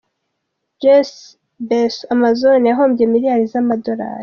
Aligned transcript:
Jeff 0.81 1.09
Bezos- 1.67 2.07
Amazon: 2.15 2.59
yahombye 2.69 3.03
Miliyari 3.13 3.43
z’amadolari. 3.51 4.19